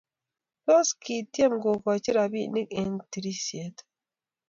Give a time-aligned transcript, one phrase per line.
[0.65, 3.75] Tos, kityem kogochi robinik eng tirishet?